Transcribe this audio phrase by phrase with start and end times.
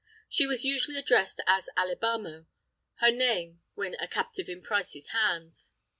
[0.27, 5.73] She was usually addressed as "Alibamo"—her name when a captive in Price's hands.